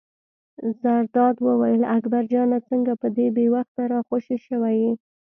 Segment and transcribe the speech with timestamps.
[0.81, 4.91] زرداد وویل: اکبر جانه څنګه په دې بې وخته را خوشې شوی یې.